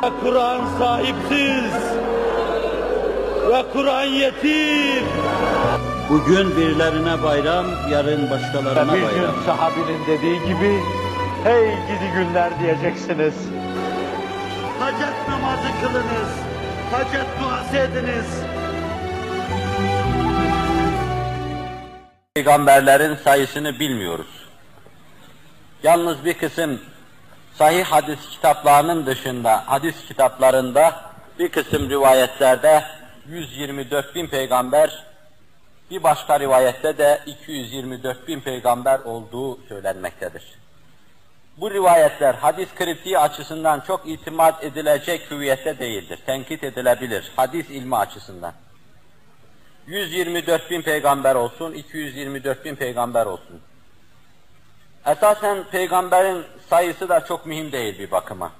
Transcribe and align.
Kur'an 0.00 0.60
sahipsiz 0.78 1.72
ve 3.50 3.64
Kur'an 3.72 4.04
yetim. 4.04 5.04
Bugün 6.10 6.56
birilerine 6.56 7.22
bayram, 7.22 7.66
yarın 7.90 8.30
başkalarına 8.30 8.94
Bir 8.94 9.02
bayram. 9.02 9.10
gün 9.34 9.42
sahabinin 9.46 10.06
dediği 10.06 10.38
gibi, 10.40 10.80
hey 11.44 11.64
gidi 11.70 12.10
günler 12.14 12.60
diyeceksiniz. 12.60 13.34
Hacet 14.80 15.28
namazı 15.28 15.68
kılınız, 15.80 16.30
hacet 16.92 17.26
duası 17.42 17.76
ediniz. 17.76 18.26
Peygamberlerin 22.34 23.16
sayısını 23.24 23.80
bilmiyoruz. 23.80 24.46
Yalnız 25.82 26.24
bir 26.24 26.34
kısım 26.38 26.80
sahih 27.58 27.84
hadis 27.84 28.18
kitaplarının 28.30 29.06
dışında, 29.06 29.62
hadis 29.66 29.94
kitaplarında 30.08 31.00
bir 31.38 31.48
kısım 31.48 31.90
rivayetlerde 31.90 32.84
124 33.28 34.14
bin 34.14 34.26
peygamber, 34.26 35.04
bir 35.90 36.02
başka 36.02 36.40
rivayette 36.40 36.98
de 36.98 37.20
224 37.26 38.28
bin 38.28 38.40
peygamber 38.40 38.98
olduğu 38.98 39.58
söylenmektedir. 39.68 40.42
Bu 41.56 41.70
rivayetler 41.70 42.34
hadis 42.34 42.68
kritiği 42.74 43.18
açısından 43.18 43.80
çok 43.80 44.08
itimat 44.08 44.64
edilecek 44.64 45.30
hüviyette 45.30 45.78
değildir. 45.78 46.18
Tenkit 46.26 46.64
edilebilir 46.64 47.32
hadis 47.36 47.70
ilmi 47.70 47.96
açısından. 47.96 48.52
124 49.86 50.70
bin 50.70 50.82
peygamber 50.82 51.34
olsun, 51.34 51.72
224 51.72 52.64
bin 52.64 52.74
peygamber 52.74 53.26
olsun. 53.26 53.60
Esasen 55.06 55.64
peygamberin 55.64 56.44
sayısı 56.70 57.08
da 57.08 57.24
çok 57.24 57.46
mühim 57.46 57.72
değil 57.72 57.98
bir 57.98 58.10
bakıma. 58.10 58.52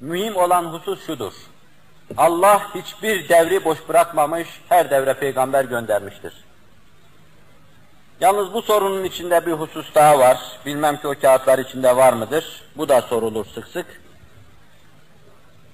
Mühim 0.00 0.36
olan 0.36 0.64
husus 0.64 1.06
şudur. 1.06 1.32
Allah 2.16 2.74
hiçbir 2.74 3.28
devri 3.28 3.64
boş 3.64 3.88
bırakmamış, 3.88 4.48
her 4.68 4.90
devre 4.90 5.14
peygamber 5.14 5.64
göndermiştir. 5.64 6.32
Yalnız 8.20 8.54
bu 8.54 8.62
sorunun 8.62 9.04
içinde 9.04 9.46
bir 9.46 9.52
husus 9.52 9.94
daha 9.94 10.18
var. 10.18 10.38
Bilmem 10.66 10.96
ki 10.96 11.08
o 11.08 11.14
kağıtlar 11.20 11.58
içinde 11.58 11.96
var 11.96 12.12
mıdır? 12.12 12.62
Bu 12.76 12.88
da 12.88 13.02
sorulur 13.02 13.46
sık 13.54 13.68
sık. 13.68 13.86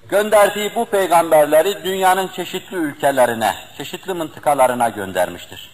Gönderdiği 0.09 0.75
bu 0.75 0.85
peygamberleri 0.85 1.83
dünyanın 1.83 2.27
çeşitli 2.27 2.77
ülkelerine, 2.77 3.55
çeşitli 3.77 4.13
mıntıkalarına 4.13 4.89
göndermiştir. 4.89 5.72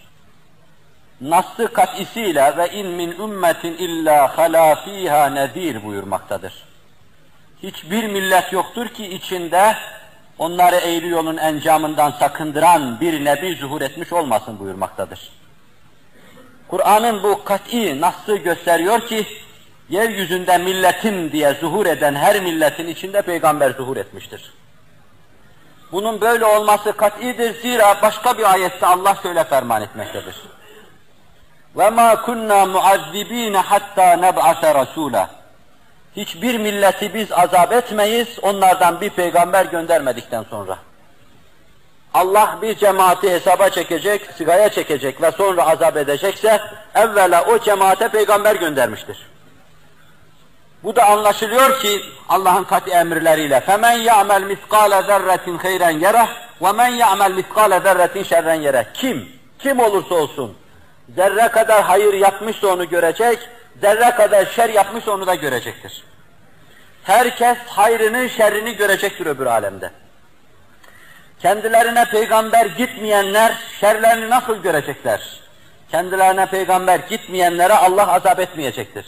Nas'ı 1.22 1.74
kat'isiyle 1.74 2.58
ve 2.58 2.70
in 2.70 2.88
min 2.88 3.12
ümmetin 3.12 3.74
illa 3.74 4.38
halâ 4.38 4.76
fîhâ 4.76 5.30
nezîr 5.30 5.84
buyurmaktadır. 5.84 6.54
Hiçbir 7.64 8.08
millet 8.08 8.54
yoktur 8.54 8.88
ki 8.88 9.08
içinde 9.08 9.76
onları 10.38 10.76
eğri 10.76 11.08
yolun 11.08 11.38
encamından 11.38 12.12
sakındıran 12.12 13.02
bir 13.02 13.26
nebi 13.26 13.56
zuhur 13.56 13.82
etmiş 13.82 14.14
olmasın 14.14 14.60
buyurmaktadır. 14.60 15.20
Kur'an'ın 16.68 17.24
bu 17.24 17.44
kat'i 17.44 18.02
nasıl 18.02 18.38
gösteriyor 18.38 19.08
ki, 19.08 19.28
yeryüzünde 19.90 20.58
milletin 20.58 21.32
diye 21.32 21.54
zuhur 21.54 21.86
eden 21.86 22.16
her 22.16 22.42
milletin 22.42 22.88
içinde 22.88 23.22
peygamber 23.22 23.72
zuhur 23.72 23.98
etmiştir. 23.98 24.54
Bunun 25.92 26.22
böyle 26.22 26.46
olması 26.46 26.94
kat'idir 26.94 27.62
zira 27.62 28.02
başka 28.02 28.38
bir 28.38 28.52
ayette 28.54 28.86
Allah 28.86 29.16
şöyle 29.24 29.44
ferman 29.44 29.82
etmektedir. 29.82 30.36
وَمَا 31.77 32.15
كُنَّا 32.27 32.61
مُعَذِّب۪ينَ 32.75 33.57
حَتَّى 33.71 34.09
نَبْعَثَ 34.25 34.63
رَسُولًا 34.65 35.27
Hiçbir 36.17 36.59
milleti 36.59 37.15
biz 37.15 37.33
azap 37.33 37.73
etmeyiz, 37.73 38.29
onlardan 38.43 39.01
bir 39.01 39.11
peygamber 39.11 39.65
göndermedikten 39.65 40.45
sonra. 40.51 40.79
Allah 42.15 42.59
bir 42.63 42.75
cemaati 42.75 43.31
hesaba 43.31 43.71
çekecek, 43.71 44.31
sigaya 44.37 44.69
çekecek 44.69 45.23
ve 45.23 45.33
sonra 45.33 45.67
azap 45.67 45.97
edecekse, 45.97 46.61
evvela 46.95 47.45
o 47.45 47.59
cemaate 47.59 48.09
peygamber 48.09 48.55
göndermiştir. 48.55 49.19
Bu 50.85 50.97
da 50.97 51.07
anlaşılıyor 51.07 51.81
ki 51.81 52.01
Allah'ın 52.29 52.65
kat'i 52.65 52.91
emirleriyle 52.91 53.57
فَمَنْ 53.57 54.05
يَعْمَلْ 54.05 54.55
مِثْقَالَ 54.55 54.93
ذَرَّةٍ 55.11 55.59
خَيْرًا 55.59 55.91
يَرَهُ 55.91 56.27
وَمَنْ 56.61 56.91
يَعْمَلْ 57.03 57.33
مِثْقَالَ 57.41 57.73
ذَرَّةٍ 57.87 58.25
شَرًّا 58.25 58.55
يَرَهُ 58.55 58.85
Kim? 58.95 59.29
Kim 59.59 59.81
olursa 59.81 60.15
olsun, 60.15 60.57
zerre 61.16 61.48
kadar 61.48 61.84
hayır 61.84 62.14
yapmışsa 62.14 62.68
onu 62.68 62.90
görecek, 62.90 63.40
zerre 63.82 64.16
kadar 64.16 64.46
şer 64.46 64.70
yapmışsa 64.70 65.12
onu 65.12 65.28
da 65.28 65.36
görecektir. 65.36 66.04
Herkes 67.04 67.58
hayrını, 67.68 68.30
şerrini 68.30 68.76
görecektir 68.76 69.26
öbür 69.26 69.46
alemde. 69.46 69.92
Kendilerine 71.40 72.06
peygamber 72.06 72.66
gitmeyenler 72.66 73.54
şerlerini 73.80 74.30
nasıl 74.30 74.58
görecekler? 74.64 75.40
Kendilerine 75.92 76.46
peygamber 76.46 77.00
gitmeyenlere 77.00 77.74
Allah 77.74 78.14
azap 78.14 78.40
etmeyecektir. 78.40 79.06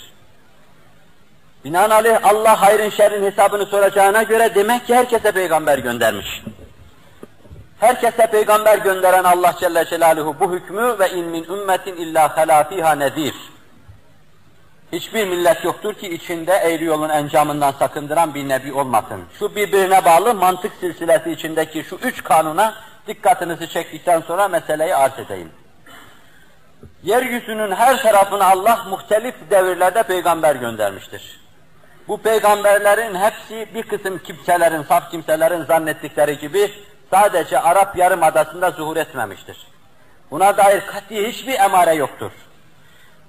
Binaenaleyh 1.66 2.18
Allah 2.24 2.62
hayrın 2.62 2.90
şerrin 2.90 3.24
hesabını 3.24 3.66
soracağına 3.66 4.24
göre 4.24 4.56
demek 4.56 4.88
ki 4.88 4.96
herkese 4.96 5.32
peygamber 5.32 5.78
göndermiş. 5.78 6.44
Herkese 7.82 8.28
peygamber 8.28 8.78
gönderen 8.78 9.24
Allah 9.24 9.56
Celle 9.60 9.86
Celaluhu 9.86 10.36
bu 10.40 10.52
hükmü 10.52 11.00
ve 11.00 11.10
in 11.10 11.26
min 11.26 11.44
ümmetin 11.44 11.96
illa 11.96 12.38
halâ 12.38 12.64
fîhâ 12.64 12.96
nezîr. 12.96 13.34
Hiçbir 14.92 15.28
millet 15.28 15.66
yoktur 15.66 15.94
ki 15.94 16.10
içinde 16.10 16.54
eğri 16.54 16.84
yolun 16.84 17.10
encamından 17.10 17.72
sakındıran 17.72 18.34
bir 18.34 18.50
nebi 18.50 18.74
olmasın. 18.74 19.24
Şu 19.40 19.56
birbirine 19.56 20.06
bağlı 20.06 20.36
mantık 20.36 20.72
silsilesi 20.80 21.32
içindeki 21.32 21.84
şu 21.84 21.96
üç 21.96 22.24
kanuna 22.24 22.74
dikkatinizi 23.08 23.70
çektikten 23.70 24.22
sonra 24.22 24.48
meseleyi 24.48 24.96
arz 24.96 25.20
edeyim. 25.20 25.52
Yeryüzünün 27.04 27.72
her 27.72 28.02
tarafına 28.02 28.46
Allah 28.46 28.86
muhtelif 28.90 29.36
devirlerde 29.52 30.04
peygamber 30.04 30.56
göndermiştir. 30.56 31.42
Bu 32.08 32.18
peygamberlerin 32.18 33.16
hepsi 33.16 33.68
bir 33.76 33.84
kısım 33.84 34.20
kimselerin, 34.20 34.84
saf 34.84 35.12
kimselerin 35.12 35.66
zannettikleri 35.66 36.38
gibi 36.38 36.72
sadece 37.12 37.60
Arap 37.60 37.98
Yarımadası'nda 37.98 38.72
zuhur 38.72 38.98
etmemiştir. 38.98 39.58
Buna 40.32 40.58
dair 40.58 40.82
kat'i 40.86 41.28
hiçbir 41.28 41.60
emare 41.60 41.94
yoktur. 41.94 42.32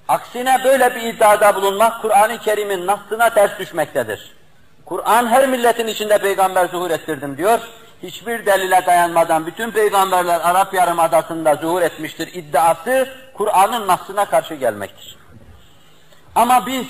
Aksine 0.09 0.61
böyle 0.65 0.95
bir 0.95 1.01
iddiada 1.01 1.55
bulunmak 1.55 2.03
Kur'an-ı 2.03 2.39
Kerim'in 2.39 2.87
nasına 2.87 3.31
ters 3.31 3.59
düşmektedir. 3.59 4.33
Kur'an 4.85 5.27
her 5.27 5.49
milletin 5.49 5.87
içinde 5.87 6.19
peygamber 6.19 6.67
zuhur 6.67 6.91
ettirdim 6.91 7.37
diyor. 7.37 7.61
Hiçbir 8.03 8.47
delile 8.47 8.87
dayanmadan 8.87 9.47
bütün 9.47 9.71
peygamberler 9.71 10.41
Arap 10.41 10.75
Yarımadası'nda 10.75 11.55
zuhur 11.55 11.83
etmiştir 11.83 12.35
iddiası 12.35 13.09
Kur'an'ın 13.35 13.87
nasına 13.87 14.25
karşı 14.25 14.55
gelmektir. 14.55 15.17
Ama 16.35 16.67
biz 16.67 16.87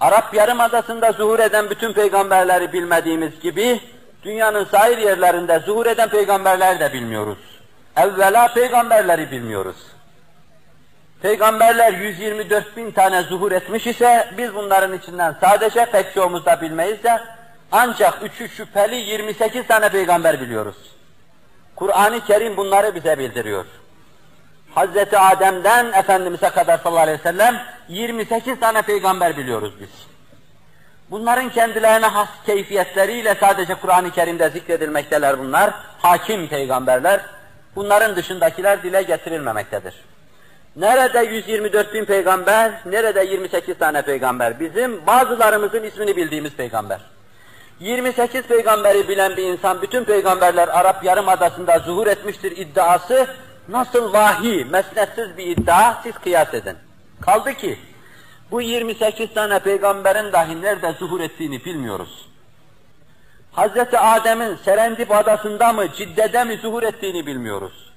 Arap 0.00 0.34
Yarımadası'nda 0.34 1.12
zuhur 1.12 1.38
eden 1.38 1.70
bütün 1.70 1.92
peygamberleri 1.92 2.72
bilmediğimiz 2.72 3.40
gibi 3.40 3.80
dünyanın 4.24 4.64
sair 4.64 4.98
yerlerinde 4.98 5.58
zuhur 5.58 5.86
eden 5.86 6.08
peygamberleri 6.08 6.80
de 6.80 6.92
bilmiyoruz. 6.92 7.38
Evvela 7.96 8.54
peygamberleri 8.54 9.30
bilmiyoruz. 9.30 9.76
Peygamberler 11.22 11.92
124 11.92 12.76
bin 12.76 12.90
tane 12.90 13.22
zuhur 13.22 13.52
etmiş 13.52 13.86
ise 13.86 14.28
biz 14.38 14.54
bunların 14.54 14.98
içinden 14.98 15.36
sadece 15.40 15.86
pek 15.86 16.14
çoğumuz 16.14 16.46
da 16.46 16.60
bilmeyiz 16.60 17.02
de 17.02 17.20
ancak 17.72 18.22
üçü 18.22 18.48
şüpheli 18.48 18.96
28 18.96 19.66
tane 19.66 19.88
peygamber 19.88 20.40
biliyoruz. 20.40 20.76
Kur'an-ı 21.76 22.24
Kerim 22.24 22.56
bunları 22.56 22.94
bize 22.94 23.18
bildiriyor. 23.18 23.64
Hazreti 24.74 25.18
Adem'den 25.18 25.92
Efendimiz'e 25.92 26.50
kadar 26.50 26.78
sallallahu 26.78 27.02
aleyhi 27.02 27.18
ve 27.18 27.22
sellem 27.22 27.62
28 27.88 28.60
tane 28.60 28.82
peygamber 28.82 29.36
biliyoruz 29.36 29.72
biz. 29.80 30.13
Bunların 31.14 31.48
kendilerine 31.48 32.06
has 32.06 32.28
keyfiyetleriyle 32.46 33.36
sadece 33.40 33.74
Kur'an-ı 33.74 34.10
Kerim'de 34.10 34.50
zikredilmekteler 34.50 35.38
bunlar. 35.38 35.74
Hakim 35.98 36.48
peygamberler. 36.48 37.20
Bunların 37.76 38.16
dışındakiler 38.16 38.82
dile 38.82 39.02
getirilmemektedir. 39.02 39.94
Nerede 40.76 41.18
124 41.18 41.94
bin 41.94 42.04
peygamber, 42.04 42.72
nerede 42.86 43.24
28 43.24 43.78
tane 43.78 44.02
peygamber? 44.02 44.60
Bizim 44.60 45.06
bazılarımızın 45.06 45.82
ismini 45.82 46.16
bildiğimiz 46.16 46.52
peygamber. 46.52 47.00
28 47.80 48.42
peygamberi 48.42 49.08
bilen 49.08 49.36
bir 49.36 49.42
insan, 49.42 49.82
bütün 49.82 50.04
peygamberler 50.04 50.68
Arap 50.68 51.04
Yarımadası'nda 51.04 51.78
zuhur 51.78 52.06
etmiştir 52.06 52.56
iddiası, 52.56 53.26
nasıl 53.68 54.12
vahiy, 54.12 54.64
mesnetsiz 54.64 55.36
bir 55.36 55.46
iddia, 55.46 55.94
siz 56.02 56.18
kıyas 56.18 56.54
edin. 56.54 56.76
Kaldı 57.20 57.54
ki, 57.54 57.78
bu 58.50 58.60
28 58.60 59.34
tane 59.34 59.58
peygamberin 59.58 60.32
dahi 60.32 60.62
nerede 60.62 60.92
zuhur 60.92 61.20
ettiğini 61.20 61.64
bilmiyoruz. 61.64 62.28
Hazreti 63.52 63.98
Adem'in 63.98 64.56
Serendip 64.56 65.10
adasında 65.10 65.72
mı, 65.72 65.92
Cidde'de 65.92 66.44
mi 66.44 66.56
zuhur 66.56 66.82
ettiğini 66.82 67.26
bilmiyoruz. 67.26 67.92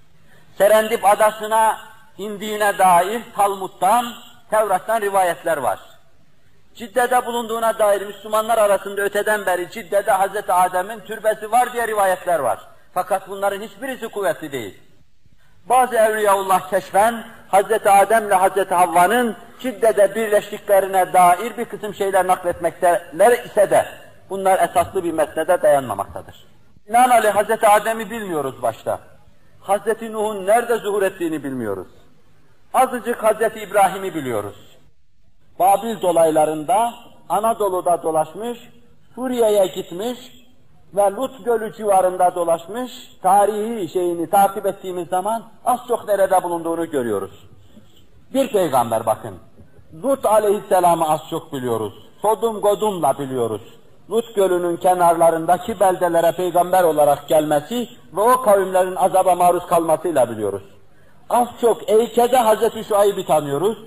Serendip 0.57 1.05
adasına 1.05 1.79
indiğine 2.17 2.77
dair 2.77 3.21
Talmud'dan, 3.35 4.13
Tevrat'tan 4.49 5.01
rivayetler 5.01 5.57
var. 5.57 5.79
Cidde'de 6.75 7.25
bulunduğuna 7.25 7.79
dair 7.79 8.01
Müslümanlar 8.01 8.57
arasında 8.57 9.01
öteden 9.01 9.45
beri 9.45 9.71
Cidde'de 9.71 10.11
Hazreti 10.11 10.53
Adem'in 10.53 10.99
türbesi 10.99 11.51
var 11.51 11.73
diye 11.73 11.87
rivayetler 11.87 12.39
var. 12.39 12.59
Fakat 12.93 13.29
bunların 13.29 13.61
hiçbirisi 13.61 14.07
kuvvetli 14.07 14.51
değil. 14.51 14.81
Bazı 15.69 15.95
Evliyaullah 15.95 16.69
keşfen 16.69 17.23
Hazreti 17.47 17.89
Adem 17.89 18.27
ile 18.27 18.33
Hazreti 18.33 18.73
Havva'nın 18.73 19.35
Cidde'de 19.59 20.15
birleştiklerine 20.15 21.13
dair 21.13 21.57
bir 21.57 21.65
kısım 21.65 21.95
şeyler 21.95 22.27
nakletmekteler 22.27 23.45
ise 23.45 23.69
de 23.69 23.85
bunlar 24.29 24.69
esaslı 24.69 25.03
bir 25.03 25.11
mesnede 25.11 25.61
dayanmamaktadır. 25.61 26.45
Binaenaleyh 26.87 27.35
Hazreti 27.35 27.67
Adem'i 27.67 28.09
bilmiyoruz 28.09 28.61
başta. 28.61 28.99
Hazreti 29.61 30.13
Nuh'un 30.13 30.47
nerede 30.47 30.77
zuhur 30.77 31.03
ettiğini 31.03 31.43
bilmiyoruz. 31.43 31.87
Azıcık 32.73 33.23
Hazreti 33.23 33.59
İbrahim'i 33.59 34.15
biliyoruz. 34.15 34.77
Babil 35.59 36.01
dolaylarında 36.01 36.93
Anadolu'da 37.29 38.03
dolaşmış, 38.03 38.59
Suriye'ye 39.15 39.67
gitmiş 39.67 40.46
ve 40.95 41.11
Lut 41.11 41.45
Gölü 41.45 41.73
civarında 41.73 42.35
dolaşmış, 42.35 42.91
tarihi 43.21 43.89
şeyini 43.89 44.29
takip 44.29 44.65
ettiğimiz 44.65 45.07
zaman 45.07 45.43
az 45.65 45.79
çok 45.87 46.07
nerede 46.07 46.43
bulunduğunu 46.43 46.89
görüyoruz. 46.89 47.47
Bir 48.33 48.51
peygamber 48.51 49.05
bakın. 49.05 49.35
Lut 50.03 50.25
aleyhisselamı 50.25 51.09
az 51.09 51.21
çok 51.29 51.53
biliyoruz. 51.53 51.93
Sodum 52.21 52.61
Godum'la 52.61 53.19
biliyoruz. 53.19 53.61
Lut 54.09 54.35
Gölü'nün 54.35 54.77
kenarlarındaki 54.77 55.79
beldelere 55.79 56.31
peygamber 56.31 56.83
olarak 56.83 57.27
gelmesi 57.27 57.89
ve 58.13 58.21
o 58.21 58.41
kavimlerin 58.41 58.95
azaba 58.95 59.35
maruz 59.35 59.65
kalmasıyla 59.65 60.31
biliyoruz. 60.31 60.63
Az 61.29 61.47
çok 61.61 61.89
Eyke'de 61.89 62.37
Hazreti 62.37 62.83
Şuayb'i 62.83 63.25
tanıyoruz. 63.25 63.77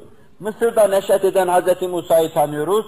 Mısır'da 0.41 0.87
neşet 0.89 1.25
eden 1.25 1.49
Hazreti 1.49 1.89
Musa'yı 1.89 2.33
tanıyoruz. 2.33 2.87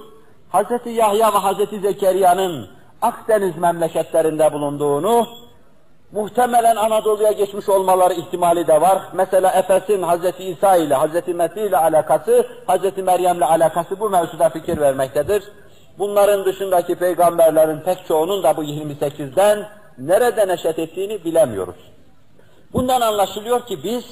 Hazreti 0.49 0.91
Yahya 0.91 1.35
ve 1.35 1.39
Hazreti 1.39 1.81
Zekeriya'nın 1.81 2.69
Akdeniz 3.03 3.57
memleketlerinde 3.57 4.53
bulunduğunu, 4.53 5.27
muhtemelen 6.13 6.77
Anadolu'ya 6.77 7.33
geçmiş 7.33 7.69
olmaları 7.69 8.15
ihtimali 8.15 8.67
de 8.67 8.81
var. 8.81 8.99
Mesela 9.13 9.53
Efes'in 9.53 10.03
Hazreti 10.03 10.45
İsa 10.45 10.77
ile, 10.77 10.95
Hazreti 10.95 11.35
Mesih 11.35 11.63
ile 11.63 11.77
alakası, 11.77 12.47
Hazreti 12.67 13.03
Meryem 13.03 13.37
ile 13.37 13.45
alakası 13.45 14.01
bu 14.01 14.11
mevzuda 14.11 14.49
fikir 14.49 14.81
vermektedir. 14.81 15.43
Bunların 15.99 16.45
dışındaki 16.45 16.95
peygamberlerin 16.95 17.81
pek 17.81 18.07
çoğunun 18.09 18.43
da 18.43 18.57
bu 18.57 18.65
28'den 18.65 19.69
nerede 19.99 20.49
neşet 20.49 20.79
ettiğini 20.79 21.25
bilemiyoruz. 21.25 21.77
Bundan 22.73 23.01
anlaşılıyor 23.01 23.67
ki 23.67 23.79
biz 23.85 24.05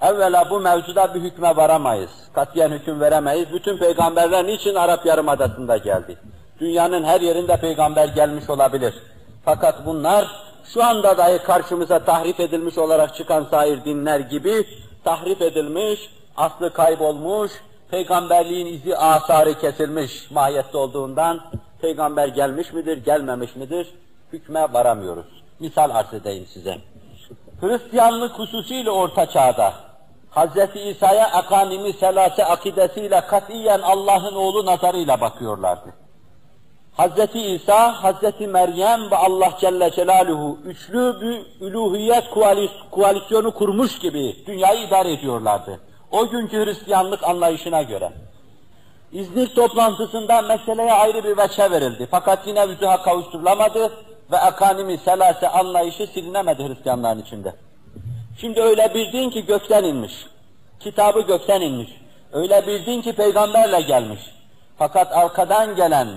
evvela 0.00 0.50
bu 0.50 0.60
mevzuda 0.60 1.14
bir 1.14 1.20
hükme 1.20 1.56
varamayız. 1.56 2.10
Katiyen 2.34 2.70
hüküm 2.70 3.00
veremeyiz. 3.00 3.52
Bütün 3.52 3.78
peygamberler 3.78 4.46
niçin 4.46 4.74
Arap 4.74 5.06
Yarımadası'nda 5.06 5.76
geldi? 5.76 6.16
Dünyanın 6.60 7.04
her 7.04 7.20
yerinde 7.20 7.56
peygamber 7.56 8.08
gelmiş 8.08 8.50
olabilir. 8.50 8.94
Fakat 9.44 9.86
bunlar 9.86 10.26
şu 10.64 10.84
anda 10.84 11.18
dahi 11.18 11.38
karşımıza 11.38 11.98
tahrif 11.98 12.40
edilmiş 12.40 12.78
olarak 12.78 13.14
çıkan 13.14 13.44
sair 13.44 13.84
dinler 13.84 14.20
gibi 14.20 14.66
tahrif 15.04 15.42
edilmiş, 15.42 16.10
aslı 16.36 16.72
kaybolmuş, 16.72 17.52
peygamberliğin 17.90 18.66
izi 18.66 18.96
asarı 18.96 19.58
kesilmiş 19.58 20.30
mahiyette 20.30 20.78
olduğundan 20.78 21.40
peygamber 21.80 22.28
gelmiş 22.28 22.72
midir, 22.72 23.04
gelmemiş 23.04 23.56
midir 23.56 23.94
hükme 24.32 24.72
varamıyoruz. 24.72 25.26
Misal 25.60 25.90
arz 25.90 26.14
edeyim 26.14 26.46
size. 26.46 26.78
Hristiyanlık 27.60 28.38
hususiyle 28.38 28.90
orta 28.90 29.26
çağda 29.26 29.72
Hz. 30.30 30.76
İsa'ya 30.76 31.26
akanimi 31.26 31.92
selase 31.92 32.44
akidesiyle 32.44 33.20
katiyen 33.20 33.80
Allah'ın 33.80 34.34
oğlu 34.34 34.66
nazarıyla 34.66 35.20
bakıyorlardı. 35.20 36.05
Hz. 36.98 37.34
İsa, 37.34 37.92
Hz. 38.02 38.40
Meryem 38.40 39.10
ve 39.10 39.16
Allah 39.16 39.52
Celle 39.60 39.90
Celaluhu 39.90 40.58
üçlü 40.64 41.20
bir 41.20 41.66
üluhiyet 41.66 42.24
koalisyonu 42.90 43.54
kurmuş 43.54 43.98
gibi 43.98 44.36
dünyayı 44.46 44.86
idare 44.86 45.12
ediyorlardı. 45.12 45.80
O 46.10 46.28
günkü 46.28 46.64
Hristiyanlık 46.64 47.24
anlayışına 47.24 47.82
göre. 47.82 48.12
İznik 49.12 49.56
toplantısında 49.56 50.42
meseleye 50.42 50.92
ayrı 50.92 51.24
bir 51.24 51.36
veçe 51.36 51.70
verildi. 51.70 52.08
Fakat 52.10 52.46
yine 52.46 52.68
vücuha 52.68 53.02
kavuşturulamadı 53.02 53.92
ve 54.30 54.38
akanimi 54.38 54.98
selase 54.98 55.48
anlayışı 55.48 56.06
silinemedi 56.06 56.68
Hristiyanların 56.68 57.22
içinde. 57.22 57.54
Şimdi 58.40 58.60
öyle 58.60 58.94
bir 58.94 59.12
din 59.12 59.30
ki 59.30 59.46
gökten 59.46 59.84
inmiş. 59.84 60.12
Kitabı 60.80 61.20
gökten 61.20 61.60
inmiş. 61.60 61.90
Öyle 62.32 62.66
bir 62.66 62.86
din 62.86 63.02
ki 63.02 63.12
peygamberle 63.12 63.80
gelmiş. 63.80 64.20
Fakat 64.78 65.12
arkadan 65.12 65.76
gelen 65.76 66.08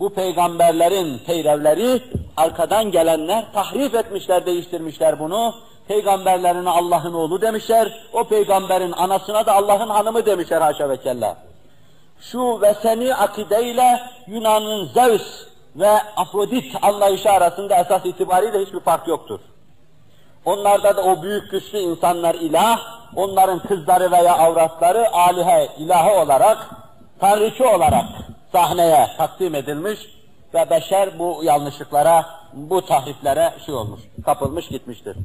bu 0.00 0.10
peygamberlerin 0.10 1.18
peyrevleri, 1.18 2.02
arkadan 2.36 2.90
gelenler 2.90 3.44
tahrif 3.52 3.94
etmişler, 3.94 4.46
değiştirmişler 4.46 5.18
bunu. 5.18 5.54
Peygamberlerine 5.88 6.70
Allah'ın 6.70 7.14
oğlu 7.14 7.40
demişler, 7.40 8.00
o 8.12 8.24
peygamberin 8.24 8.92
anasına 8.92 9.46
da 9.46 9.52
Allah'ın 9.52 9.88
hanımı 9.88 10.26
demişler 10.26 10.60
haşa 10.60 10.88
ve 10.88 10.96
kella. 10.96 11.36
Şu 12.20 12.60
ve 12.60 12.74
seni 12.82 13.14
akideyle 13.14 14.00
Yunan'ın 14.26 14.86
Zeus 14.86 15.46
ve 15.76 15.90
Afrodit 16.16 16.76
anlayışı 16.82 17.30
arasında 17.30 17.76
esas 17.76 18.06
itibariyle 18.06 18.58
hiçbir 18.66 18.80
fark 18.80 19.08
yoktur. 19.08 19.40
Onlarda 20.44 20.96
da 20.96 21.02
o 21.02 21.22
büyük 21.22 21.50
güçlü 21.50 21.78
insanlar 21.78 22.34
ilah, 22.34 22.80
onların 23.16 23.58
kızları 23.58 24.10
veya 24.10 24.38
avratları 24.38 25.12
alihe, 25.12 25.68
ilahı 25.78 26.10
olarak, 26.10 26.58
tanrıçı 27.20 27.68
olarak 27.68 28.04
sahneye 28.52 29.06
takdim 29.16 29.54
edilmiş 29.54 30.00
ve 30.54 30.70
beşer 30.70 31.18
bu 31.18 31.40
yanlışlıklara, 31.44 32.26
bu 32.52 32.86
tahriflere 32.86 33.54
şey 33.66 33.74
olmuş, 33.74 34.00
kapılmış 34.24 34.68
gitmiştir. 34.68 35.16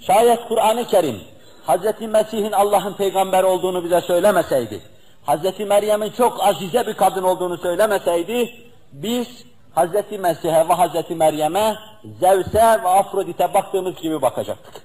Şayet 0.00 0.48
Kur'an-ı 0.48 0.86
Kerim 0.86 1.20
Hz. 1.66 2.00
Mesih'in 2.00 2.52
Allah'ın 2.52 2.92
peygamber 2.94 3.42
olduğunu 3.42 3.84
bize 3.84 4.00
söylemeseydi, 4.00 4.80
Hz. 5.26 5.60
Meryem'in 5.60 6.10
çok 6.10 6.42
azize 6.44 6.86
bir 6.86 6.94
kadın 6.94 7.22
olduğunu 7.22 7.58
söylemeseydi, 7.58 8.50
biz 8.92 9.28
Hz. 9.76 10.18
Mesih'e 10.18 10.68
ve 10.68 10.74
Hz. 10.74 11.10
Meryem'e, 11.10 11.76
Zevs'e 12.20 12.82
ve 12.82 12.88
Afrodit'e 12.88 13.54
baktığımız 13.54 13.94
gibi 13.96 14.22
bakacaktık. 14.22 14.82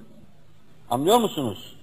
Anlıyor 0.89 1.17
musunuz? 1.17 1.75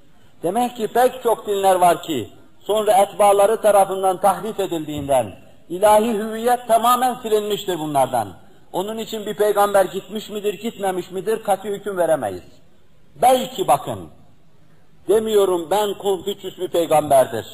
Demek 0.42 0.76
ki 0.76 0.88
pek 0.88 1.22
çok 1.22 1.46
dinler 1.46 1.74
var 1.74 2.02
ki, 2.02 2.30
sonra 2.60 2.92
etbaları 2.92 3.60
tarafından 3.60 4.20
tahrif 4.20 4.60
edildiğinden, 4.60 5.36
ilahi 5.68 6.14
hüviyet 6.14 6.68
tamamen 6.68 7.14
silinmiştir 7.14 7.78
bunlardan. 7.78 8.28
Onun 8.72 8.98
için 8.98 9.26
bir 9.26 9.34
peygamber 9.34 9.84
gitmiş 9.84 10.30
midir, 10.30 10.54
gitmemiş 10.54 11.10
midir, 11.10 11.42
katı 11.42 11.68
hüküm 11.68 11.98
veremeyiz. 11.98 12.42
Belki 13.22 13.68
bakın, 13.68 14.08
demiyorum 15.08 15.70
ben 15.70 15.94
Konfüçyüs 15.94 16.58
bir 16.58 16.68
peygamberdir. 16.68 17.46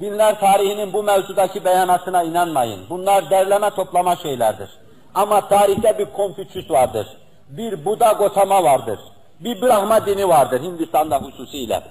Dinler 0.00 0.40
tarihinin 0.40 0.92
bu 0.92 1.02
mevzudaki 1.02 1.64
beyanatına 1.64 2.22
inanmayın. 2.22 2.80
Bunlar 2.90 3.30
derleme 3.30 3.70
toplama 3.70 4.16
şeylerdir. 4.16 4.68
Ama 5.14 5.48
tarihte 5.48 5.98
bir 5.98 6.04
Konfüçyüs 6.04 6.70
vardır. 6.70 7.06
Bir 7.48 7.84
Buda 7.84 8.12
Gotama 8.12 8.64
vardır. 8.64 8.98
Bir 9.40 9.62
Brahma 9.62 10.06
dini 10.06 10.28
vardır 10.28 10.62
Hindistan'da 10.62 11.18
hususiyle. 11.18 11.82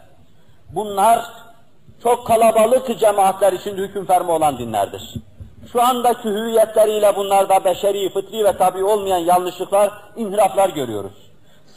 Bunlar 0.70 1.26
çok 2.04 2.28
kalabalık 2.28 3.00
cemaatler 3.00 3.54
için 3.54 3.78
hüküm 3.78 4.06
fermi 4.06 4.32
olan 4.32 4.58
dinlerdir. 4.58 5.14
Şu 5.72 5.82
andaki 5.82 6.30
hüviyetleriyle 6.30 7.16
bunlarda 7.16 7.66
beşeri, 7.66 8.10
fıtri 8.10 8.44
ve 8.44 8.58
tabi 8.58 8.84
olmayan 8.84 9.18
yanlışlıklar, 9.18 9.92
inhiraflar 10.16 10.70
görüyoruz. 10.70 11.14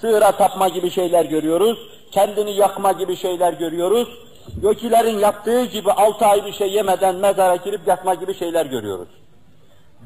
Sığıra 0.00 0.32
tapma 0.32 0.68
gibi 0.68 0.90
şeyler 0.90 1.24
görüyoruz, 1.24 1.78
kendini 2.12 2.52
yakma 2.52 2.92
gibi 2.92 3.16
şeyler 3.16 3.52
görüyoruz, 3.52 4.08
Gökilerin 4.56 5.18
yaptığı 5.18 5.64
gibi 5.64 5.92
altı 5.92 6.26
ay 6.26 6.44
bir 6.44 6.52
şey 6.52 6.72
yemeden 6.72 7.14
mezara 7.14 7.56
girip 7.56 7.88
yatma 7.88 8.14
gibi 8.14 8.34
şeyler 8.34 8.66
görüyoruz. 8.66 9.08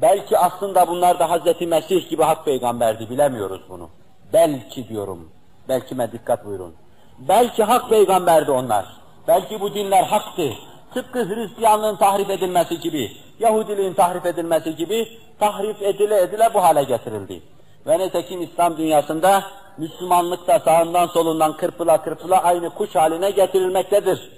Belki 0.01 0.37
aslında 0.37 0.87
bunlar 0.87 1.19
da 1.19 1.29
Hazreti 1.29 1.67
Mesih 1.67 2.09
gibi 2.09 2.23
hak 2.23 2.45
peygamberdi, 2.45 3.09
bilemiyoruz 3.09 3.61
bunu. 3.69 3.89
Belki 4.33 4.89
diyorum, 4.89 5.29
belkime 5.69 6.11
dikkat 6.11 6.45
buyurun. 6.45 6.75
Belki 7.19 7.63
hak 7.63 7.89
peygamberdi 7.89 8.51
onlar. 8.51 8.85
Belki 9.27 9.61
bu 9.61 9.73
dinler 9.73 10.03
haktı. 10.03 10.53
Tıpkı 10.93 11.29
Hristiyanlığın 11.29 11.95
tahrif 11.95 12.29
edilmesi 12.29 12.79
gibi, 12.79 13.11
Yahudiliğin 13.39 13.93
tahrif 13.93 14.25
edilmesi 14.25 14.75
gibi 14.75 15.07
tahrif 15.39 15.81
edile 15.81 16.21
edile 16.21 16.49
bu 16.53 16.63
hale 16.63 16.83
getirildi. 16.83 17.41
Ve 17.87 17.99
nitekim 17.99 18.41
İslam 18.41 18.77
dünyasında 18.77 19.43
Müslümanlık 19.77 20.47
da 20.47 20.59
sağından 20.59 21.07
solundan 21.07 21.57
kırpıla 21.57 22.01
kırpıla 22.01 22.43
aynı 22.43 22.69
kuş 22.69 22.95
haline 22.95 23.31
getirilmektedir. 23.31 24.31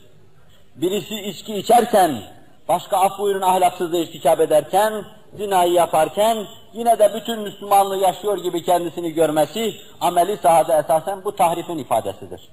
Birisi 0.75 1.15
içki 1.15 1.55
içerken, 1.55 2.21
başka 2.67 2.97
af 2.97 3.19
buyurun 3.19 3.41
ahlaksızlığı 3.41 3.97
irtikap 3.97 4.39
ederken, 4.39 5.05
zinayı 5.37 5.73
yaparken, 5.73 6.37
yine 6.73 6.99
de 6.99 7.11
bütün 7.15 7.39
Müslümanlığı 7.39 7.97
yaşıyor 7.97 8.37
gibi 8.37 8.63
kendisini 8.63 9.13
görmesi, 9.13 9.73
ameli 10.01 10.37
sahada 10.37 10.79
esasen 10.79 11.23
bu 11.23 11.35
tahrifin 11.35 11.77
ifadesidir. 11.77 12.49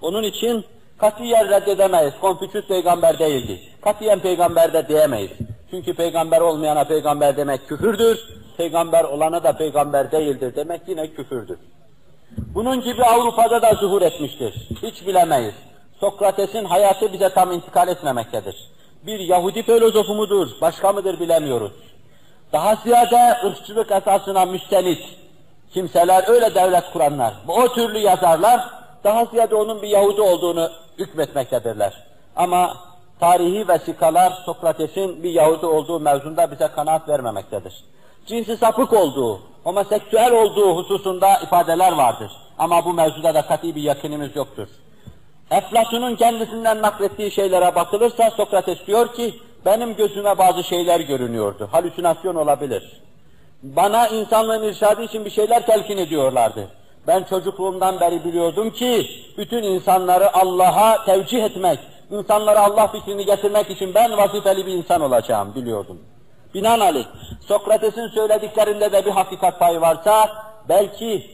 Onun 0.00 0.22
için 0.22 0.64
katiyen 1.00 1.48
reddedemeyiz. 1.48 2.14
Konfüçyüs 2.20 2.66
peygamber 2.66 3.18
değildi. 3.18 3.60
Katiyen 3.82 4.20
peygamber 4.20 4.72
de 4.72 4.88
diyemeyiz. 4.88 5.30
Çünkü 5.70 5.94
peygamber 5.94 6.40
olmayana 6.40 6.84
peygamber 6.84 7.36
demek 7.36 7.68
küfürdür, 7.68 8.18
peygamber 8.56 9.04
olana 9.04 9.44
da 9.44 9.52
peygamber 9.52 10.12
değildir 10.12 10.56
demek 10.56 10.80
yine 10.86 11.10
küfürdür. 11.10 11.58
Bunun 12.36 12.80
gibi 12.80 13.04
Avrupa'da 13.04 13.62
da 13.62 13.74
zuhur 13.74 14.02
etmiştir. 14.02 14.68
Hiç 14.82 15.06
bilemeyiz. 15.06 15.54
Sokrates'in 16.00 16.64
hayatı 16.64 17.12
bize 17.12 17.28
tam 17.28 17.52
intikal 17.52 17.88
etmemektedir. 17.88 18.70
Bir 19.06 19.18
Yahudi 19.18 19.62
filozofu 19.62 20.14
mudur, 20.14 20.48
başka 20.60 20.92
mıdır 20.92 21.20
bilemiyoruz. 21.20 21.72
Daha 22.52 22.76
ziyade 22.76 23.36
ırkçılık 23.44 23.90
esasına 23.90 24.44
müstenit 24.44 25.02
kimseler, 25.74 26.24
öyle 26.28 26.54
devlet 26.54 26.92
kuranlar, 26.92 27.34
o 27.48 27.68
türlü 27.68 27.98
yazarlar 27.98 28.79
daha 29.04 29.24
ziyade 29.24 29.54
onun 29.54 29.82
bir 29.82 29.88
Yahudi 29.88 30.20
olduğunu 30.20 30.70
hükmetmektedirler. 30.98 32.04
Ama 32.36 32.76
tarihi 33.20 33.68
vesikalar 33.68 34.32
Sokrates'in 34.46 35.22
bir 35.22 35.30
Yahudi 35.30 35.66
olduğu 35.66 36.00
mevzunda 36.00 36.50
bize 36.50 36.68
kanaat 36.68 37.08
vermemektedir. 37.08 37.84
Cinsi 38.26 38.56
sapık 38.56 38.92
olduğu, 38.92 39.40
homoseksüel 39.64 40.32
olduğu 40.32 40.76
hususunda 40.76 41.38
ifadeler 41.38 41.92
vardır. 41.92 42.30
Ama 42.58 42.84
bu 42.84 42.92
mevzuda 42.92 43.34
da 43.34 43.42
kat'i 43.42 43.74
bir 43.74 43.82
yakınımız 43.82 44.36
yoktur. 44.36 44.68
Eflatun'un 45.50 46.16
kendisinden 46.16 46.82
naklettiği 46.82 47.30
şeylere 47.30 47.74
bakılırsa 47.74 48.30
Sokrates 48.30 48.86
diyor 48.86 49.14
ki, 49.14 49.34
benim 49.66 49.96
gözüme 49.96 50.38
bazı 50.38 50.64
şeyler 50.64 51.00
görünüyordu. 51.00 51.68
Halüsinasyon 51.72 52.34
olabilir. 52.34 53.00
Bana 53.62 54.08
insanlığın 54.08 54.62
irşadı 54.62 55.02
için 55.02 55.24
bir 55.24 55.30
şeyler 55.30 55.66
telkin 55.66 55.98
ediyorlardı. 55.98 56.68
Ben 57.06 57.22
çocukluğumdan 57.24 58.00
beri 58.00 58.24
biliyordum 58.24 58.70
ki, 58.70 59.06
bütün 59.38 59.62
insanları 59.62 60.34
Allah'a 60.34 61.04
tevcih 61.04 61.44
etmek, 61.44 61.78
insanlara 62.10 62.60
Allah 62.60 62.86
fikrini 62.86 63.24
getirmek 63.24 63.70
için 63.70 63.94
ben 63.94 64.16
vazifeli 64.16 64.66
bir 64.66 64.72
insan 64.72 65.00
olacağım 65.00 65.54
biliyordum. 65.54 65.98
Binaenaleyh, 66.54 67.06
Sokrates'in 67.40 68.08
söylediklerinde 68.08 68.92
de 68.92 69.06
bir 69.06 69.10
hakikat 69.10 69.58
payı 69.58 69.80
varsa, 69.80 70.28
belki 70.68 71.30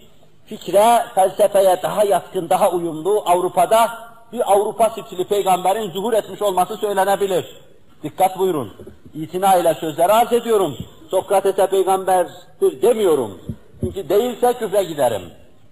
fikre, 0.46 1.04
felsefeye 1.14 1.82
daha 1.82 2.04
yatkın, 2.04 2.48
daha 2.50 2.70
uyumlu 2.70 3.22
Avrupa'da 3.26 3.90
bir 4.32 4.52
Avrupa 4.52 4.90
stili 4.90 5.24
peygamberin 5.24 5.90
zuhur 5.90 6.12
etmiş 6.12 6.42
olması 6.42 6.76
söylenebilir. 6.76 7.56
Dikkat 8.02 8.38
buyurun. 8.38 8.72
İtina 9.14 9.56
ile 9.56 9.74
sözleri 9.74 10.12
arz 10.12 10.32
ediyorum. 10.32 10.76
Sokrates'e 11.10 11.66
peygamberdir 11.66 12.82
demiyorum. 12.82 13.40
Çünkü 13.80 14.08
değilse 14.08 14.52
küfre 14.52 14.84
giderim. 14.84 15.22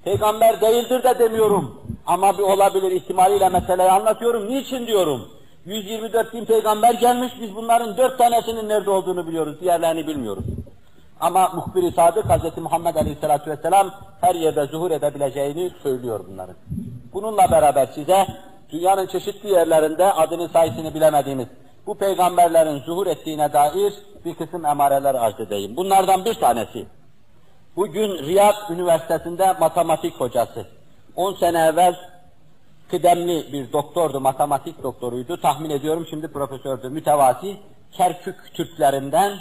Peygamber 0.04 0.60
değildir 0.60 1.02
de 1.02 1.18
demiyorum. 1.18 1.82
Ama 2.06 2.38
bir 2.38 2.42
olabilir 2.42 2.92
ihtimaliyle 2.92 3.48
meseleyi 3.48 3.90
anlatıyorum. 3.90 4.48
Niçin 4.48 4.86
diyorum? 4.86 5.28
124 5.64 6.34
bin 6.34 6.44
peygamber 6.44 6.94
gelmiş, 6.94 7.32
biz 7.40 7.56
bunların 7.56 7.96
dört 7.96 8.18
tanesinin 8.18 8.68
nerede 8.68 8.90
olduğunu 8.90 9.26
biliyoruz, 9.26 9.60
diğerlerini 9.60 10.06
bilmiyoruz. 10.06 10.44
Ama 11.20 11.48
muhbir-i 11.48 11.92
sadık 11.92 12.24
Hz. 12.24 12.58
Muhammed 12.58 12.94
Aleyhisselatü 12.96 13.50
Vesselam 13.50 13.90
her 14.20 14.34
yerde 14.34 14.66
zuhur 14.66 14.90
edebileceğini 14.90 15.70
söylüyor 15.82 16.20
bunların. 16.28 16.56
Bununla 17.12 17.50
beraber 17.50 17.86
size 17.86 18.26
dünyanın 18.70 19.06
çeşitli 19.06 19.50
yerlerinde 19.50 20.12
adını 20.12 20.48
sayısını 20.48 20.94
bilemediğimiz 20.94 21.46
bu 21.86 21.94
peygamberlerin 21.94 22.78
zuhur 22.78 23.06
ettiğine 23.06 23.52
dair 23.52 23.92
bir 24.24 24.34
kısım 24.34 24.66
emareler 24.66 25.14
arz 25.14 25.40
edeyim. 25.40 25.76
Bunlardan 25.76 26.24
bir 26.24 26.34
tanesi. 26.34 26.86
Bugün 27.76 28.18
Riyad 28.18 28.70
Üniversitesi'nde 28.70 29.52
matematik 29.60 30.14
hocası. 30.14 30.66
10 31.16 31.34
sene 31.34 31.58
evvel 31.58 31.96
kıdemli 32.90 33.52
bir 33.52 33.72
doktordu, 33.72 34.20
matematik 34.20 34.82
doktoruydu. 34.82 35.40
Tahmin 35.40 35.70
ediyorum 35.70 36.06
şimdi 36.10 36.28
profesördü, 36.28 36.88
mütevazi. 36.88 37.56
Kerkük 37.92 38.54
Türklerinden 38.54 39.38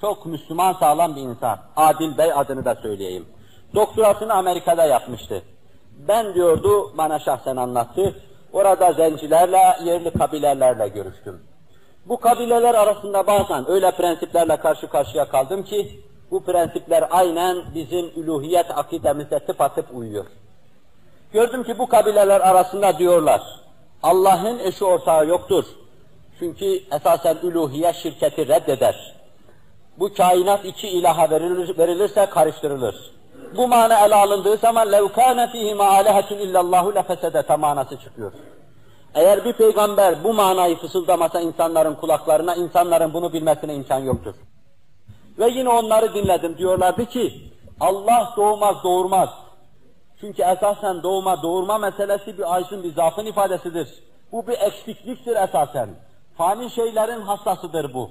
çok 0.00 0.26
Müslüman 0.26 0.72
sağlam 0.72 1.16
bir 1.16 1.20
insan. 1.20 1.58
Adil 1.76 2.18
Bey 2.18 2.32
adını 2.32 2.64
da 2.64 2.74
söyleyeyim. 2.74 3.26
Doktorasını 3.74 4.34
Amerika'da 4.34 4.84
yapmıştı. 4.84 5.42
Ben 6.08 6.34
diyordu, 6.34 6.92
bana 6.98 7.18
şahsen 7.18 7.56
anlattı, 7.56 8.16
orada 8.52 8.92
zencilerle, 8.92 9.76
yerli 9.84 10.10
kabilelerle 10.10 10.88
görüştüm. 10.88 11.40
Bu 12.06 12.20
kabileler 12.20 12.74
arasında 12.74 13.26
bazen 13.26 13.70
öyle 13.70 13.90
prensiplerle 13.90 14.56
karşı 14.56 14.88
karşıya 14.88 15.28
kaldım 15.28 15.62
ki, 15.62 16.02
bu 16.31 16.43
prensipler 16.43 17.07
aynen 17.09 17.63
bizim 17.75 18.05
üluhiyet 18.15 18.77
akidemize 18.77 19.39
tıpatıp 19.39 19.85
uyuyor. 19.93 20.25
Gördüm 21.33 21.63
ki 21.63 21.79
bu 21.79 21.87
kabileler 21.87 22.41
arasında 22.41 22.97
diyorlar, 22.97 23.41
Allah'ın 24.03 24.59
eşi 24.59 24.85
ortağı 24.85 25.27
yoktur. 25.27 25.65
Çünkü 26.39 26.79
esasen 26.91 27.37
üluhiye 27.43 27.93
şirketi 27.93 28.47
reddeder. 28.47 29.15
Bu 29.99 30.13
kainat 30.13 30.65
iki 30.65 30.87
ilaha 30.87 31.29
verilir, 31.29 31.77
verilirse 31.77 32.25
karıştırılır. 32.25 32.95
Bu 33.57 33.67
mana 33.67 34.05
ele 34.05 34.15
alındığı 34.15 34.57
zaman 34.57 34.87
لَوْ 34.87 35.07
كَانَ 35.07 35.51
ف۪يهِمَا 35.51 35.87
عَلَهَةٌ 35.97 36.29
اِلَّا 36.43 36.59
اللّٰهُ 36.59 36.93
لَفَسَدَةَ 36.93 37.59
manası 37.59 37.97
çıkıyor. 37.97 38.31
Eğer 39.15 39.45
bir 39.45 39.53
peygamber 39.53 40.23
bu 40.23 40.33
manayı 40.33 40.75
fısıldamasa 40.75 41.41
insanların 41.41 41.95
kulaklarına, 41.95 42.55
insanların 42.55 43.13
bunu 43.13 43.33
bilmesine 43.33 43.75
imkan 43.75 43.99
yoktur. 43.99 44.35
Ve 45.42 45.50
yine 45.50 45.68
onları 45.68 46.14
dinledim. 46.14 46.58
Diyorlardı 46.58 47.06
ki, 47.06 47.52
Allah 47.80 48.34
doğmaz, 48.36 48.76
doğurmaz. 48.84 49.28
Çünkü 50.20 50.42
esasen 50.42 51.02
doğma, 51.02 51.42
doğurma 51.42 51.78
meselesi 51.78 52.38
bir 52.38 52.56
aczın, 52.56 52.82
bir 52.82 52.94
zaafın 52.94 53.26
ifadesidir. 53.26 53.88
Bu 54.32 54.46
bir 54.46 54.60
eksikliktir 54.60 55.36
esasen. 55.36 55.88
Fani 56.38 56.70
şeylerin 56.70 57.20
hassasıdır 57.20 57.94
bu. 57.94 58.10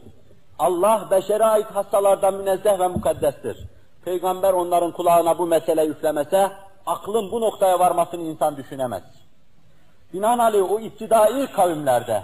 Allah 0.59 1.07
beşere 1.11 1.45
ait 1.45 1.65
hastalardan 1.65 2.33
münezzeh 2.33 2.79
ve 2.79 2.87
mukaddestir. 2.87 3.57
Peygamber 4.05 4.53
onların 4.53 4.91
kulağına 4.91 5.37
bu 5.37 5.47
mesele 5.47 5.85
üflemese, 5.85 6.51
aklın 6.85 7.31
bu 7.31 7.41
noktaya 7.41 7.79
varmasını 7.79 8.21
insan 8.21 8.57
düşünemez. 8.57 9.03
Binaenaleyh 10.13 10.71
o 10.71 10.79
iptidai 10.79 11.51
kavimlerde, 11.51 12.23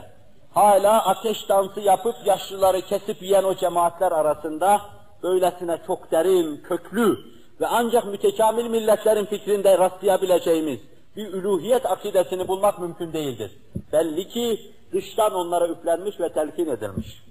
hala 0.53 1.05
ateş 1.05 1.49
dansı 1.49 1.79
yapıp 1.79 2.15
yaşlıları 2.25 2.81
kesip 2.81 3.21
yiyen 3.21 3.43
o 3.43 3.55
cemaatler 3.55 4.11
arasında, 4.11 4.81
böylesine 5.24 5.77
çok 5.88 6.12
derin, 6.12 6.57
köklü 6.57 7.17
ve 7.62 7.67
ancak 7.67 8.05
mütekamil 8.05 8.65
milletlerin 8.65 9.25
fikrinde 9.25 9.77
rastlayabileceğimiz 9.77 10.79
bir 11.15 11.33
üluhiyet 11.33 11.86
akidesini 11.86 12.47
bulmak 12.47 12.79
mümkün 12.79 13.13
değildir. 13.13 13.51
Belli 13.93 14.27
ki 14.27 14.71
dıştan 14.93 15.33
onlara 15.33 15.67
üflenmiş 15.67 16.19
ve 16.19 16.33
telkin 16.33 16.67
edilmiş. 16.67 17.24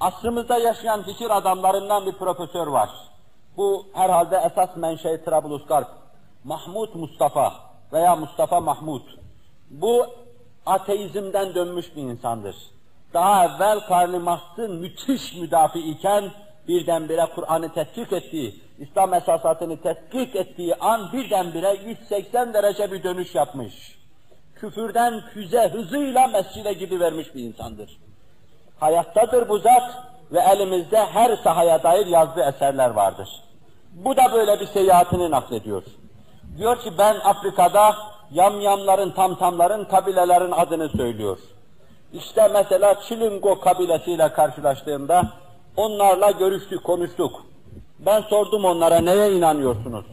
Asrımızda 0.00 0.58
yaşayan 0.58 1.02
fikir 1.02 1.36
adamlarından 1.36 2.06
bir 2.06 2.12
profesör 2.12 2.66
var. 2.66 2.90
Bu 3.56 3.86
herhalde 3.92 4.36
esas 4.36 4.76
menşei 4.76 5.24
Trablusgarp. 5.24 5.88
Mahmud 6.44 6.94
Mustafa 6.94 7.52
veya 7.92 8.16
Mustafa 8.16 8.60
Mahmud. 8.60 9.02
Bu 9.70 10.06
ateizmden 10.66 11.54
dönmüş 11.54 11.96
bir 11.96 12.02
insandır. 12.02 12.56
Daha 13.14 13.44
evvel 13.44 13.80
Karl 13.80 14.14
Marx'ın 14.14 14.74
müthiş 14.74 15.34
müdafi 15.34 15.78
iken 15.78 16.30
birdenbire 16.68 17.26
Kur'an'ı 17.34 17.72
tetkik 17.72 18.12
ettiği, 18.12 18.60
İslam 18.78 19.14
esasatını 19.14 19.82
tetkik 19.82 20.36
ettiği 20.36 20.74
an 20.74 21.12
birdenbire 21.12 21.76
180 21.86 22.54
derece 22.54 22.92
bir 22.92 23.02
dönüş 23.02 23.34
yapmış. 23.34 23.98
Küfürden 24.54 25.20
füze 25.34 25.68
hızıyla 25.68 26.26
mescide 26.26 26.72
gidivermiş 26.72 27.34
bir 27.34 27.42
insandır. 27.42 27.98
Hayattadır 28.80 29.48
bu 29.48 29.58
zat 29.58 29.82
ve 30.32 30.40
elimizde 30.40 31.06
her 31.06 31.36
sahaya 31.36 31.82
dair 31.82 32.06
yazdığı 32.06 32.42
eserler 32.42 32.90
vardır. 32.90 33.28
Bu 33.92 34.16
da 34.16 34.32
böyle 34.32 34.60
bir 34.60 34.66
seyahatini 34.66 35.30
naklediyor. 35.30 35.82
Diyor 36.58 36.80
ki 36.80 36.92
ben 36.98 37.14
Afrika'da 37.14 37.94
yamyamların, 38.30 39.10
tamtamların, 39.10 39.84
kabilelerin 39.84 40.52
adını 40.52 40.88
söylüyor. 40.88 41.38
İşte 42.12 42.48
mesela 42.48 43.00
Çilingo 43.08 43.60
kabilesiyle 43.60 44.32
karşılaştığımda 44.32 45.28
onlarla 45.76 46.30
görüştük, 46.30 46.84
konuştuk. 46.84 47.44
Ben 47.98 48.20
sordum 48.20 48.64
onlara 48.64 48.98
neye 48.98 49.32
inanıyorsunuz? 49.32 50.04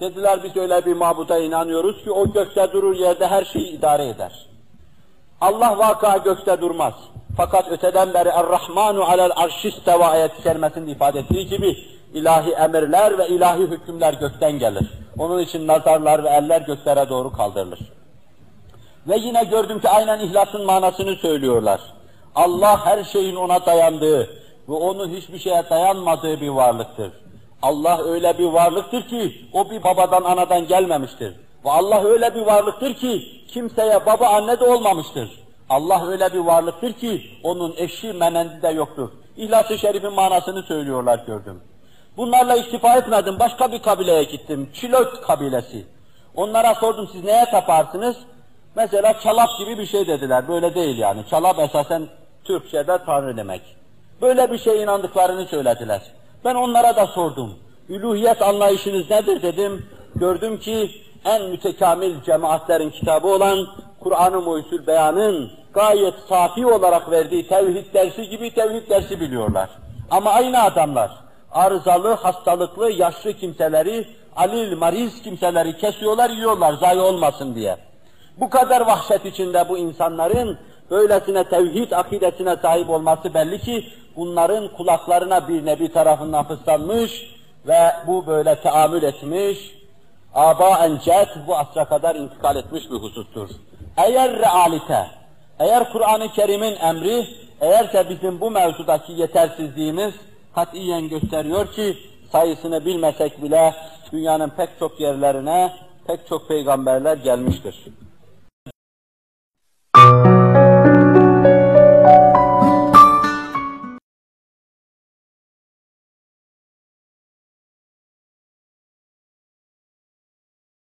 Dediler 0.00 0.40
biz 0.44 0.56
öyle 0.56 0.86
bir 0.86 0.94
mabuda 0.94 1.38
inanıyoruz 1.38 2.04
ki 2.04 2.10
o 2.10 2.32
gökte 2.32 2.72
durur 2.72 2.96
yerde 2.96 3.26
her 3.26 3.44
şeyi 3.44 3.66
idare 3.66 4.08
eder. 4.08 4.46
Allah 5.40 5.78
vaka 5.78 6.16
gökte 6.16 6.60
durmaz. 6.60 6.94
Fakat 7.36 7.72
öteden 7.72 8.14
beri 8.14 8.28
Er-Rahmanu 8.28 9.04
alel 9.04 9.30
arşisteva 9.36 10.06
ayet-i 10.06 10.90
ifade 10.90 11.18
ettiği 11.18 11.46
gibi 11.46 11.76
ilahi 12.14 12.50
emirler 12.50 13.18
ve 13.18 13.28
ilahi 13.28 13.60
hükümler 13.60 14.14
gökten 14.14 14.58
gelir. 14.58 14.90
Onun 15.18 15.38
için 15.38 15.66
nazarlar 15.66 16.24
ve 16.24 16.28
eller 16.28 16.60
göklere 16.60 17.08
doğru 17.08 17.32
kaldırılır. 17.32 17.78
Ve 19.08 19.16
yine 19.16 19.44
gördüm 19.44 19.80
ki 19.80 19.88
aynen 19.88 20.20
ihlasın 20.20 20.64
manasını 20.64 21.16
söylüyorlar. 21.16 21.80
Allah 22.34 22.86
her 22.86 23.04
şeyin 23.04 23.36
ona 23.36 23.66
dayandığı 23.66 24.30
ve 24.70 24.74
onun 24.74 25.08
hiçbir 25.08 25.38
şeye 25.38 25.70
dayanmadığı 25.70 26.40
bir 26.40 26.48
varlıktır. 26.48 27.12
Allah 27.62 28.02
öyle 28.04 28.38
bir 28.38 28.44
varlıktır 28.44 29.02
ki 29.02 29.48
o 29.52 29.70
bir 29.70 29.82
babadan 29.84 30.22
anadan 30.22 30.66
gelmemiştir. 30.66 31.34
Ve 31.64 31.70
Allah 31.70 32.04
öyle 32.04 32.34
bir 32.34 32.40
varlıktır 32.40 32.94
ki 32.94 33.22
kimseye 33.48 34.06
baba 34.06 34.28
anne 34.28 34.60
de 34.60 34.64
olmamıştır. 34.64 35.30
Allah 35.68 36.06
öyle 36.08 36.32
bir 36.32 36.38
varlıktır 36.38 36.92
ki 36.92 37.22
onun 37.42 37.74
eşi 37.76 38.12
menendi 38.12 38.62
de 38.62 38.68
yoktur. 38.68 39.10
İhlas-ı 39.36 39.78
Şerif'in 39.78 40.12
manasını 40.12 40.62
söylüyorlar 40.62 41.20
gördüm. 41.26 41.62
Bunlarla 42.16 42.56
iktifa 42.56 42.96
etmedim, 42.96 43.38
başka 43.38 43.72
bir 43.72 43.82
kabileye 43.82 44.24
gittim. 44.24 44.70
Çilot 44.74 45.20
kabilesi. 45.20 45.86
Onlara 46.36 46.74
sordum 46.74 47.08
siz 47.12 47.24
neye 47.24 47.44
taparsınız? 47.44 48.16
Mesela 48.74 49.20
çalap 49.20 49.48
gibi 49.58 49.78
bir 49.78 49.86
şey 49.86 50.06
dediler. 50.06 50.48
Böyle 50.48 50.74
değil 50.74 50.98
yani. 50.98 51.24
Çalap 51.30 51.58
esasen 51.58 52.08
Türkçe'de 52.44 52.98
Tanrı 53.06 53.36
demek. 53.36 53.62
Böyle 54.22 54.52
bir 54.52 54.58
şey 54.58 54.82
inandıklarını 54.82 55.46
söylediler. 55.46 56.02
Ben 56.44 56.54
onlara 56.54 56.96
da 56.96 57.06
sordum. 57.06 57.54
Üluhiyet 57.88 58.42
anlayışınız 58.42 59.10
nedir 59.10 59.42
dedim. 59.42 59.86
Gördüm 60.14 60.58
ki 60.58 60.90
en 61.24 61.42
mütekamil 61.50 62.22
cemaatlerin 62.22 62.90
kitabı 62.90 63.28
olan 63.28 63.66
Kur'an-ı 64.00 64.40
Muhyüzül 64.40 64.86
Beyan'ın 64.86 65.50
gayet 65.74 66.14
safi 66.28 66.66
olarak 66.66 67.10
verdiği 67.10 67.48
tevhid 67.48 67.94
dersi 67.94 68.28
gibi 68.28 68.54
tevhid 68.54 68.90
dersi 68.90 69.20
biliyorlar. 69.20 69.70
Ama 70.10 70.30
aynı 70.30 70.62
adamlar 70.62 71.10
arızalı, 71.52 72.14
hastalıklı, 72.14 72.90
yaşlı 72.90 73.32
kimseleri, 73.32 74.06
alil, 74.36 74.76
mariz 74.76 75.22
kimseleri 75.22 75.76
kesiyorlar, 75.76 76.30
yiyorlar 76.30 76.72
zayi 76.72 77.00
olmasın 77.00 77.54
diye. 77.54 77.76
Bu 78.36 78.50
kadar 78.50 78.80
vahşet 78.80 79.26
içinde 79.26 79.68
bu 79.68 79.78
insanların 79.78 80.58
böylesine 80.90 81.44
tevhid 81.44 81.90
akidesine 81.90 82.56
sahip 82.56 82.90
olması 82.90 83.34
belli 83.34 83.60
ki 83.60 83.86
bunların 84.16 84.68
kulaklarına 84.68 85.48
bir 85.48 85.66
nebi 85.66 85.92
tarafından 85.92 86.44
fıslanmış 86.44 87.40
ve 87.66 87.92
bu 88.06 88.26
böyle 88.26 88.60
teamül 88.60 89.02
etmiş, 89.02 89.58
aba 90.34 90.78
encet 90.86 91.28
bu 91.46 91.56
asra 91.56 91.84
kadar 91.84 92.14
intikal 92.14 92.56
etmiş 92.56 92.90
bir 92.90 92.96
husustur. 92.96 93.48
Eğer 93.96 94.38
realite, 94.38 95.06
eğer 95.58 95.92
Kur'an-ı 95.92 96.32
Kerim'in 96.32 96.76
emri, 96.76 97.26
eğerse 97.60 98.08
bizim 98.08 98.40
bu 98.40 98.50
mevzudaki 98.50 99.12
yetersizliğimiz 99.12 100.14
katiyen 100.54 101.08
gösteriyor 101.08 101.72
ki 101.72 101.96
sayısını 102.32 102.84
bilmesek 102.84 103.42
bile 103.42 103.74
dünyanın 104.12 104.48
pek 104.48 104.68
çok 104.78 105.00
yerlerine 105.00 105.72
pek 106.06 106.28
çok 106.28 106.48
peygamberler 106.48 107.16
gelmiştir. 107.16 107.84